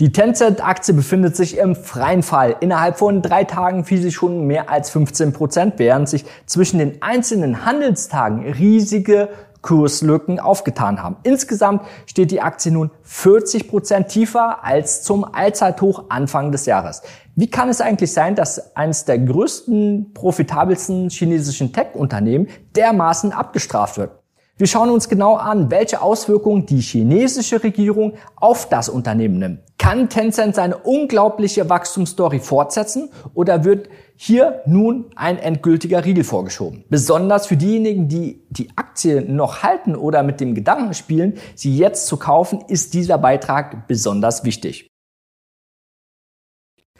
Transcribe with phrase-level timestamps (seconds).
[0.00, 2.56] Die Tencent-Aktie befindet sich im freien Fall.
[2.60, 7.02] Innerhalb von drei Tagen fiel sie schon mehr als 15 Prozent, während sich zwischen den
[7.02, 9.28] einzelnen Handelstagen riesige
[9.60, 11.16] Kurslücken aufgetan haben.
[11.22, 17.02] Insgesamt steht die Aktie nun 40 Prozent tiefer als zum Allzeithoch Anfang des Jahres.
[17.36, 24.12] Wie kann es eigentlich sein, dass eines der größten, profitabelsten chinesischen Tech-Unternehmen dermaßen abgestraft wird?
[24.56, 29.60] Wir schauen uns genau an, welche Auswirkungen die chinesische Regierung auf das Unternehmen nimmt.
[29.80, 36.84] Kann Tencent seine unglaubliche Wachstumsstory fortsetzen oder wird hier nun ein endgültiger Riegel vorgeschoben?
[36.90, 42.08] Besonders für diejenigen, die die Aktie noch halten oder mit dem Gedanken spielen, sie jetzt
[42.08, 44.90] zu kaufen, ist dieser Beitrag besonders wichtig.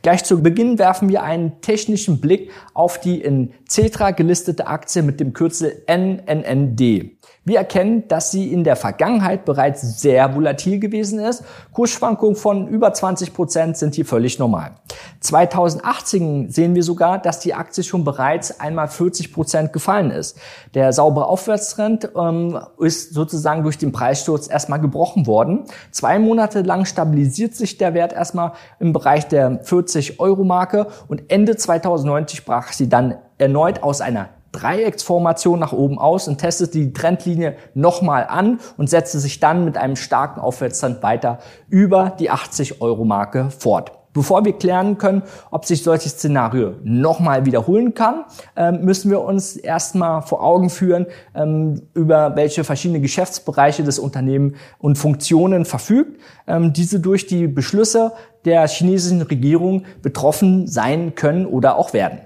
[0.03, 5.21] Gleich zu Beginn werfen wir einen technischen Blick auf die in Cetra gelistete Aktie mit
[5.21, 7.19] dem Kürzel NNND.
[7.43, 11.43] Wir erkennen, dass sie in der Vergangenheit bereits sehr volatil gewesen ist.
[11.73, 14.73] Kursschwankungen von über 20 Prozent sind hier völlig normal.
[15.21, 20.39] 2018 sehen wir sogar, dass die Aktie schon bereits einmal 40 Prozent gefallen ist.
[20.75, 25.65] Der saubere Aufwärtstrend ähm, ist sozusagen durch den Preissturz erstmal gebrochen worden.
[25.91, 31.31] Zwei Monate lang stabilisiert sich der Wert erstmal im Bereich der 40 Euro Marke und
[31.31, 36.93] Ende 2090 brach sie dann erneut aus einer Dreiecksformation nach oben aus und testete die
[36.93, 42.81] Trendlinie nochmal an und setzte sich dann mit einem starken Aufwärtstrend weiter über die 80
[42.81, 43.93] Euro Marke fort.
[44.13, 45.23] Bevor wir klären können,
[45.53, 48.25] ob sich solches Szenario nochmal wiederholen kann,
[48.57, 54.57] ähm, müssen wir uns erstmal vor Augen führen, ähm, über welche verschiedene Geschäftsbereiche das Unternehmen
[54.79, 58.13] und Funktionen verfügt, ähm, diese durch die Beschlüsse
[58.45, 62.21] der chinesischen Regierung betroffen sein können oder auch werden.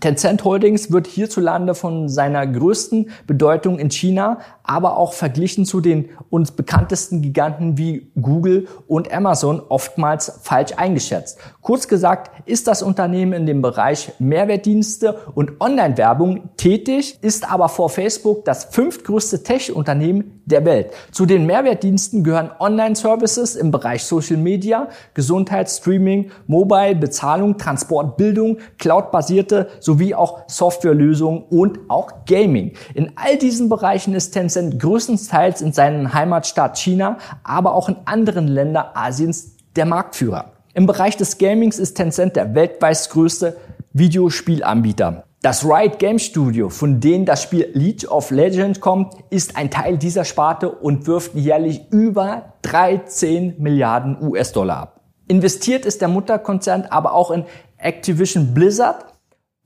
[0.00, 6.10] Tencent Holdings wird hierzulande von seiner größten Bedeutung in China, aber auch verglichen zu den
[6.30, 11.38] uns bekanntesten Giganten wie Google und Amazon oftmals falsch eingeschätzt.
[11.60, 17.90] Kurz gesagt ist das Unternehmen in dem Bereich Mehrwertdienste und Online-Werbung tätig, ist aber vor
[17.90, 20.92] Facebook das fünftgrößte Tech-Unternehmen der Welt.
[21.10, 28.58] Zu den Mehrwertdiensten gehören Online-Services im Bereich Social Media, Gesundheit, Streaming, Mobile, Bezahlung, Transport, Bildung,
[28.78, 32.72] Cloud-basierte sowie auch Softwarelösungen und auch Gaming.
[32.94, 38.48] In all diesen Bereichen ist Tencent größtenteils in seinem Heimatstaat China, aber auch in anderen
[38.48, 40.52] Ländern Asiens der Marktführer.
[40.72, 43.56] Im Bereich des Gamings ist Tencent der weltweit größte
[43.92, 45.24] Videospielanbieter.
[45.42, 49.98] Das Riot Game Studio, von dem das Spiel League of Legends kommt, ist ein Teil
[49.98, 55.00] dieser Sparte und wirft jährlich über 13 Milliarden US-Dollar ab.
[55.28, 57.44] Investiert ist der Mutterkonzern aber auch in
[57.76, 59.13] Activision Blizzard,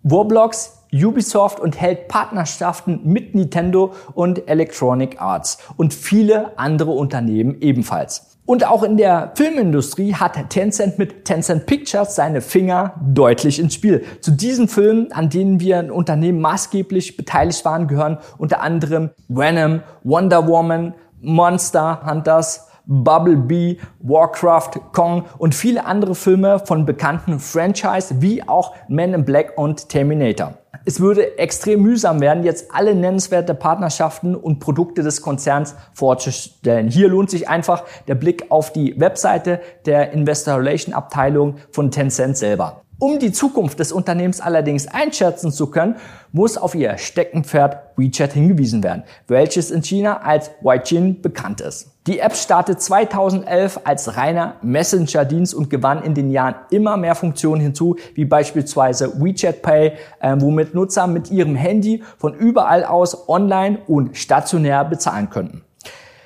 [0.04, 8.38] Roblox, Ubisoft und hält Partnerschaften mit Nintendo und Electronic Arts und viele andere Unternehmen ebenfalls.
[8.46, 14.06] Und auch in der Filmindustrie hat Tencent mit Tencent Pictures seine Finger deutlich ins Spiel.
[14.22, 19.82] Zu diesen Filmen, an denen wir ein Unternehmen maßgeblich beteiligt waren, gehören unter anderem Venom,
[20.02, 28.42] Wonder Woman, Monster Hunters, Bumblebee, Warcraft, Kong und viele andere Filme von bekannten Franchise wie
[28.48, 30.54] auch Men in Black und Terminator.
[30.86, 36.88] Es würde extrem mühsam werden, jetzt alle nennenswerte Partnerschaften und Produkte des Konzerns vorzustellen.
[36.88, 42.38] Hier lohnt sich einfach der Blick auf die Webseite der Investor Relation Abteilung von Tencent
[42.38, 42.84] selber.
[43.00, 45.94] Um die Zukunft des Unternehmens allerdings einschätzen zu können,
[46.32, 51.92] muss auf ihr Steckenpferd WeChat hingewiesen werden, welches in China als Weijin bekannt ist.
[52.08, 57.60] Die App startet 2011 als reiner Messenger-Dienst und gewann in den Jahren immer mehr Funktionen
[57.60, 63.78] hinzu, wie beispielsweise WeChat Pay, äh, womit Nutzer mit ihrem Handy von überall aus online
[63.86, 65.62] und stationär bezahlen könnten.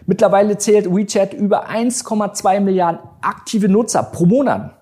[0.06, 4.81] Mittlerweile zählt WeChat über 1,2 Milliarden aktive Nutzer pro Monat.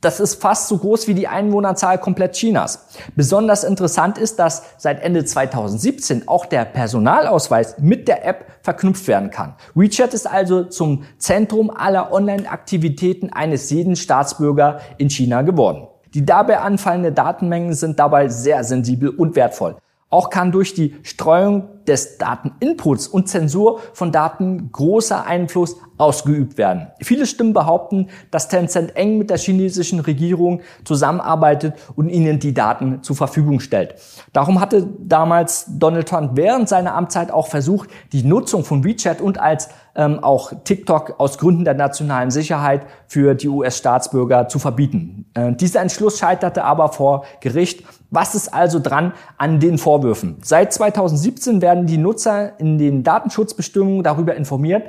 [0.00, 2.86] Das ist fast so groß wie die Einwohnerzahl komplett Chinas.
[3.14, 9.30] Besonders interessant ist, dass seit Ende 2017 auch der Personalausweis mit der App verknüpft werden
[9.30, 9.54] kann.
[9.74, 15.88] WeChat ist also zum Zentrum aller Online-Aktivitäten eines jeden Staatsbürger in China geworden.
[16.14, 19.76] Die dabei anfallenden Datenmengen sind dabei sehr sensibel und wertvoll.
[20.08, 26.88] Auch kann durch die Streuung des Dateninputs und Zensur von Daten großer Einfluss ausgeübt werden.
[27.00, 33.02] Viele Stimmen behaupten, dass Tencent eng mit der chinesischen Regierung zusammenarbeitet und ihnen die Daten
[33.02, 33.94] zur Verfügung stellt.
[34.32, 39.40] Darum hatte damals Donald Trump während seiner Amtszeit auch versucht, die Nutzung von WeChat und
[39.40, 45.24] als ähm, auch TikTok aus Gründen der nationalen Sicherheit für die US-Staatsbürger zu verbieten.
[45.34, 47.84] Äh, dieser Entschluss scheiterte aber vor Gericht.
[48.10, 50.36] Was ist also dran an den Vorwürfen?
[50.42, 54.84] Seit 2017 werden die Nutzer in den Datenschutzbestimmungen darüber informiert,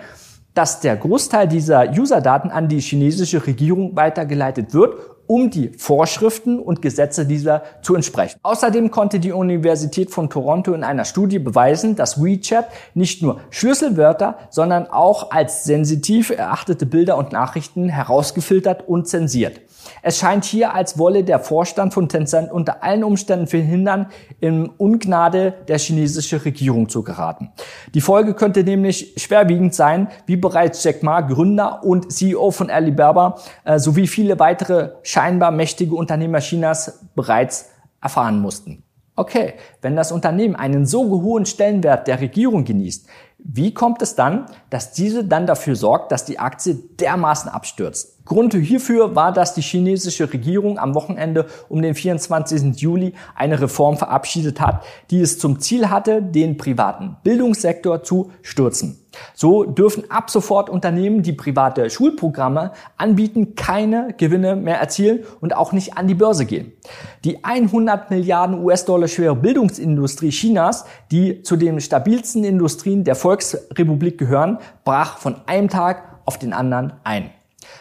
[0.53, 6.81] dass der Großteil dieser User-Daten an die chinesische Regierung weitergeleitet wird um die Vorschriften und
[6.81, 8.39] Gesetze dieser zu entsprechen.
[8.43, 14.37] Außerdem konnte die Universität von Toronto in einer Studie beweisen, dass WeChat nicht nur Schlüsselwörter,
[14.49, 19.61] sondern auch als sensitiv erachtete Bilder und Nachrichten herausgefiltert und zensiert.
[20.01, 24.07] Es scheint hier, als wolle der Vorstand von Tencent unter allen Umständen verhindern,
[24.39, 27.51] in Ungnade der chinesischen Regierung zu geraten.
[27.93, 33.39] Die Folge könnte nämlich schwerwiegend sein, wie bereits Jack Ma, Gründer und CEO von Alibaba,
[33.63, 38.83] äh, sowie viele weitere scheinbar mächtige Unternehmer Chinas bereits erfahren mussten.
[39.15, 43.07] Okay, wenn das Unternehmen einen so hohen Stellenwert der Regierung genießt,
[43.39, 48.23] wie kommt es dann, dass diese dann dafür sorgt, dass die Aktie dermaßen abstürzt?
[48.25, 52.79] Grund hierfür war, dass die chinesische Regierung am Wochenende um den 24.
[52.79, 59.06] Juli eine Reform verabschiedet hat, die es zum Ziel hatte, den privaten Bildungssektor zu stürzen.
[59.33, 65.71] So dürfen ab sofort Unternehmen, die private Schulprogramme anbieten, keine Gewinne mehr erzielen und auch
[65.71, 66.73] nicht an die Börse gehen.
[67.23, 74.59] Die 100 Milliarden US-Dollar schwere Bildungsindustrie Chinas, die zu den stabilsten Industrien der Volksrepublik gehören,
[74.83, 77.29] brach von einem Tag auf den anderen ein.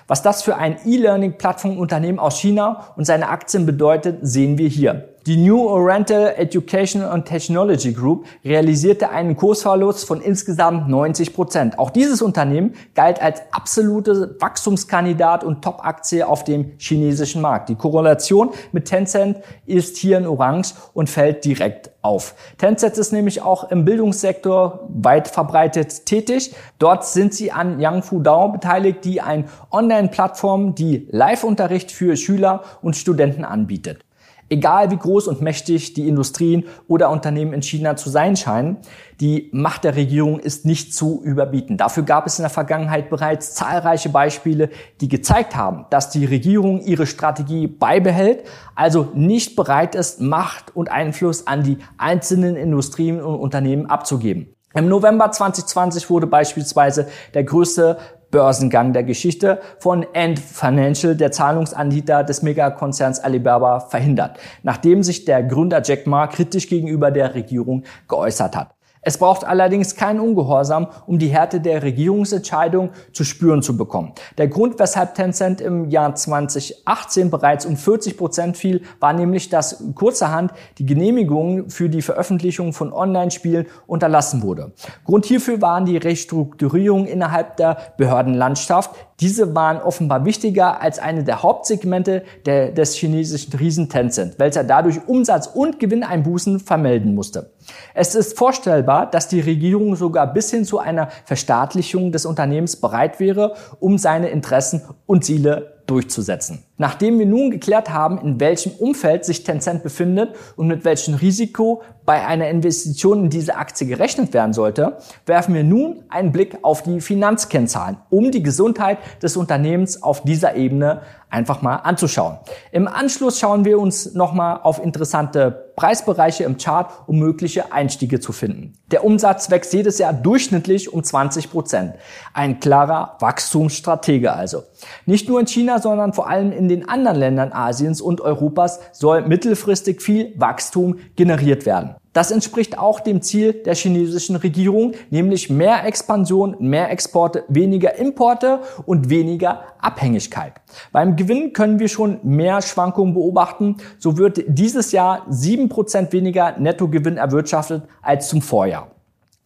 [0.09, 5.16] Was das für ein E-Learning-Plattformunternehmen aus China und seine Aktien bedeutet, sehen wir hier.
[5.27, 11.81] Die New Oriental Education and Technology Group realisierte einen Kursverlust von insgesamt 90 Prozent.
[11.81, 17.71] Auch dieses Unternehmen galt als absolute Wachstumskandidat und Top-Aktie auf dem chinesischen Markt.
[17.71, 22.37] Die Korrelation mit Tencent ist hier in Orange und fällt direkt auf.
[22.59, 26.55] Tencent ist nämlich auch im Bildungssektor weit verbreitet tätig.
[26.79, 32.95] Dort sind sie an Yangfu Dao beteiligt, die ein Online-Plattform, die Live-Unterricht für Schüler und
[32.95, 34.06] Studenten anbietet.
[34.49, 38.77] Egal wie groß und mächtig die Industrien oder Unternehmen in China zu sein scheinen,
[39.21, 41.77] die Macht der Regierung ist nicht zu überbieten.
[41.77, 44.71] Dafür gab es in der Vergangenheit bereits zahlreiche Beispiele,
[45.01, 48.45] die gezeigt haben, dass die Regierung ihre Strategie beibehält,
[48.75, 54.55] also nicht bereit ist, Macht und Einfluss an die einzelnen Industrien und Unternehmen abzugeben.
[54.75, 57.97] Im November 2020 wurde beispielsweise der größte
[58.37, 65.43] Börsengang der Geschichte von Ant Financial, der Zahlungsanbieter des Megakonzerns Alibaba, verhindert, nachdem sich der
[65.43, 68.76] Gründer Jack Ma kritisch gegenüber der Regierung geäußert hat.
[69.07, 74.15] Es braucht allerdings keinen Ungehorsam, um die Härte der Regierungsentscheidung zu spüren zu bekommen.
[74.37, 79.81] Der Grund, weshalb Tencent im Jahr 2018 bereits um 40 Prozent fiel, war nämlich, dass
[79.95, 84.73] kurzerhand die Genehmigung für die Veröffentlichung von Online-Spielen unterlassen wurde.
[85.05, 91.43] Grund hierfür waren die Restrukturierungen innerhalb der Behördenlandschaft, diese waren offenbar wichtiger als eine der
[91.43, 97.51] Hauptsegmente der, des chinesischen Riesen Tencent, welcher dadurch Umsatz- und Gewinneinbußen vermelden musste.
[97.95, 103.21] Es ist vorstellbar, dass die Regierung sogar bis hin zu einer Verstaatlichung des Unternehmens bereit
[103.21, 106.65] wäre, um seine Interessen und Ziele durchzusetzen.
[106.79, 111.83] Nachdem wir nun geklärt haben, in welchem Umfeld sich Tencent befindet und mit welchem Risiko
[112.05, 116.83] bei einer Investition in diese Aktie gerechnet werden sollte, werfen wir nun einen Blick auf
[116.83, 122.39] die Finanzkennzahlen, um die Gesundheit des Unternehmens auf dieser Ebene einfach mal anzuschauen.
[122.73, 128.33] Im Anschluss schauen wir uns nochmal auf interessante Preisbereiche im Chart, um mögliche Einstiege zu
[128.33, 128.73] finden.
[128.91, 131.95] Der Umsatz wächst jedes Jahr durchschnittlich um 20 Prozent.
[132.33, 134.63] Ein klarer Wachstumsstratege also.
[135.05, 139.23] Nicht nur in China, sondern vor allem in den anderen Ländern Asiens und Europas soll
[139.23, 141.95] mittelfristig viel Wachstum generiert werden.
[142.17, 148.61] Das entspricht auch dem Ziel der chinesischen Regierung, nämlich mehr Expansion, mehr Exporte, weniger Importe
[148.87, 150.55] und weniger Abhängigkeit.
[150.93, 153.77] Beim Gewinn können wir schon mehr Schwankungen beobachten.
[153.99, 158.96] So wird dieses Jahr sieben Prozent weniger Nettogewinn erwirtschaftet als zum Vorjahr.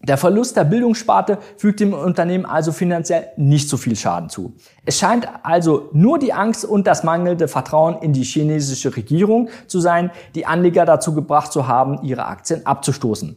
[0.02, 4.54] Der Verlust der Bildungssparte fügt dem Unternehmen also finanziell nicht so viel Schaden zu.
[4.86, 9.78] Es scheint also nur die Angst und das mangelnde Vertrauen in die chinesische Regierung zu
[9.78, 13.36] sein, die Anleger dazu gebracht zu haben, ihre Aktien abzustoßen.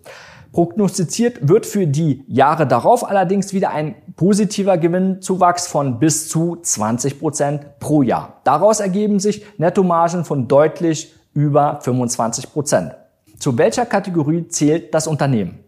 [0.53, 7.19] Prognostiziert wird für die Jahre darauf allerdings wieder ein positiver Gewinnzuwachs von bis zu 20
[7.19, 8.39] Prozent pro Jahr.
[8.45, 12.95] Daraus ergeben sich Nettomargen von deutlich über 25 Prozent.
[13.39, 15.62] Zu welcher Kategorie zählt das Unternehmen?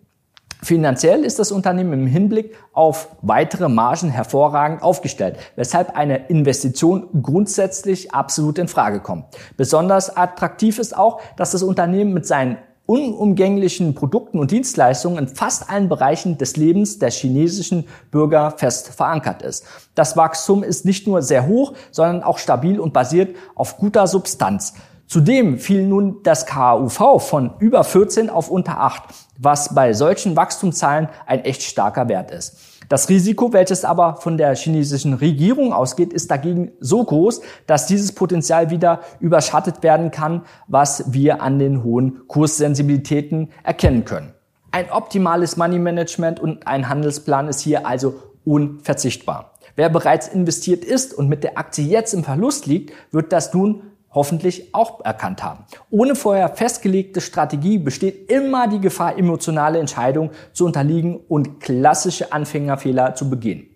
[0.65, 8.15] Finanziell ist das Unternehmen im Hinblick auf weitere Margen hervorragend aufgestellt, weshalb eine Investition grundsätzlich
[8.15, 9.25] absolut in Frage kommt.
[9.57, 12.57] Besonders attraktiv ist auch, dass das Unternehmen mit seinen
[12.87, 19.43] unumgänglichen Produkten und Dienstleistungen in fast allen Bereichen des Lebens der chinesischen Bürger fest verankert
[19.43, 19.67] ist.
[19.93, 24.73] Das Wachstum ist nicht nur sehr hoch, sondern auch stabil und basiert auf guter Substanz.
[25.07, 29.03] Zudem fiel nun das KUV von über 14 auf unter 8,
[29.37, 32.57] was bei solchen Wachstumszahlen ein echt starker Wert ist.
[32.89, 38.13] Das Risiko, welches aber von der chinesischen Regierung ausgeht, ist dagegen so groß, dass dieses
[38.13, 44.33] Potenzial wieder überschattet werden kann, was wir an den hohen Kurssensibilitäten erkennen können.
[44.71, 49.53] Ein optimales Money Management und ein Handelsplan ist hier also unverzichtbar.
[49.75, 53.83] Wer bereits investiert ist und mit der Aktie jetzt im Verlust liegt, wird das nun
[54.15, 55.65] hoffentlich auch erkannt haben.
[55.91, 63.13] Ohne vorher festgelegte Strategie besteht immer die Gefahr, emotionale Entscheidungen zu unterliegen und klassische Anfängerfehler
[63.13, 63.75] zu begehen.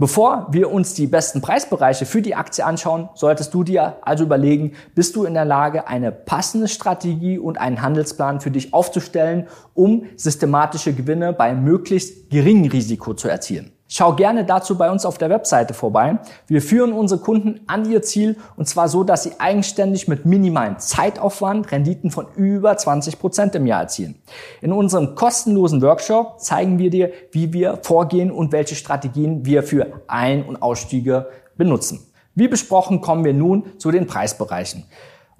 [0.00, 4.74] Bevor wir uns die besten Preisbereiche für die Aktie anschauen, solltest du dir also überlegen,
[4.94, 10.04] bist du in der Lage, eine passende Strategie und einen Handelsplan für dich aufzustellen, um
[10.14, 13.72] systematische Gewinne bei möglichst geringem Risiko zu erzielen.
[13.90, 16.18] Schau gerne dazu bei uns auf der Webseite vorbei.
[16.46, 20.78] Wir führen unsere Kunden an ihr Ziel und zwar so, dass sie eigenständig mit minimalem
[20.78, 24.16] Zeitaufwand Renditen von über 20 Prozent im Jahr erzielen.
[24.60, 30.02] In unserem kostenlosen Workshop zeigen wir dir, wie wir vorgehen und welche Strategien wir für
[30.06, 32.00] Ein- und Ausstiege benutzen.
[32.34, 34.84] Wie besprochen kommen wir nun zu den Preisbereichen.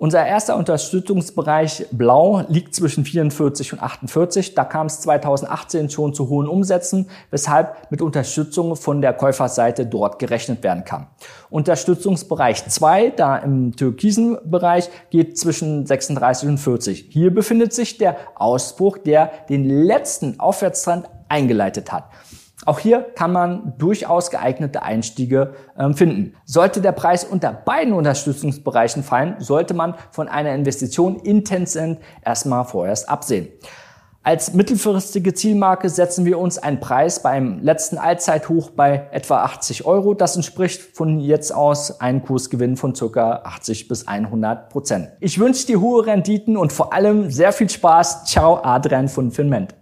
[0.01, 4.55] Unser erster Unterstützungsbereich Blau liegt zwischen 44 und 48.
[4.55, 10.21] Da kam es 2018 schon zu hohen Umsätzen, weshalb mit Unterstützung von der Käuferseite dort
[10.21, 11.09] gerechnet werden kann.
[11.51, 17.09] Unterstützungsbereich 2, da im türkisen Bereich, geht zwischen 36 und 40.
[17.11, 22.05] Hier befindet sich der Ausbruch, der den letzten Aufwärtstrend eingeleitet hat.
[22.65, 26.35] Auch hier kann man durchaus geeignete Einstiege äh, finden.
[26.45, 32.65] Sollte der Preis unter beiden Unterstützungsbereichen fallen, sollte man von einer Investition in Tencent erstmal
[32.65, 33.49] vorerst absehen.
[34.25, 40.13] Als mittelfristige Zielmarke setzen wir uns einen Preis beim letzten Allzeithoch bei etwa 80 Euro.
[40.13, 43.41] Das entspricht von jetzt aus einem Kursgewinn von ca.
[43.45, 45.09] 80 bis 100 Prozent.
[45.21, 48.25] Ich wünsche dir hohe Renditen und vor allem sehr viel Spaß.
[48.27, 49.78] Ciao, Adrian von Finment.